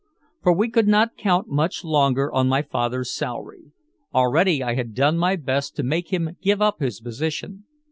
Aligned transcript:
For 0.41 0.51
we 0.51 0.67
could 0.67 0.87
not 0.87 1.15
count 1.15 1.47
much 1.47 1.83
longer 1.85 2.33
on 2.33 2.47
my 2.47 2.63
father's 2.63 3.13
salary. 3.13 3.71
Already 4.11 4.63
I 4.63 4.73
had 4.73 4.95
done 4.95 5.15
my 5.15 5.35
best 5.35 5.75
to 5.75 5.83
make 5.83 6.11
him 6.11 6.37
give 6.41 6.59
up 6.59 6.79
his 6.79 6.99
position. 6.99 7.65